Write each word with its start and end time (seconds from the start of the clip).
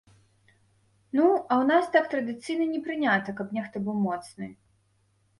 Ну, 1.17 1.25
а 1.25 1.57
ў 1.61 1.67
нас 1.71 1.85
так 1.95 2.07
традыцыйна 2.13 2.65
не 2.71 2.79
прынята, 2.87 3.35
каб 3.41 3.53
нехта 3.59 3.83
быў 3.89 3.99
моцны. 4.07 4.49